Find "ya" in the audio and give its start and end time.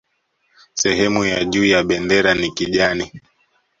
1.25-1.43, 1.65-1.83